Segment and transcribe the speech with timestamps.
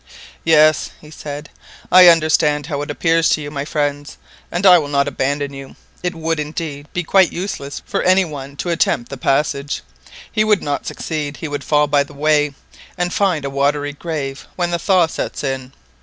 [0.43, 1.51] "Yes," he said,
[1.91, 4.17] "I understand how it appears to you, my friends,
[4.51, 5.75] and I will not abandon you.
[6.01, 9.83] It would, indeed, be quite useless for any one to attempt the passage;
[10.31, 12.55] he would not succeed, he would fall by the way,
[12.97, 15.71] and find a watery grave when the thaw sets in.